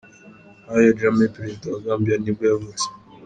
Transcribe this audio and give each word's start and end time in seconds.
Yahya 0.67 0.97
Jammeh, 0.99 1.33
perezida 1.35 1.65
wa 1.71 1.81
Gambia 1.85 2.15
nibwo 2.17 2.43
yavutse. 2.51 2.85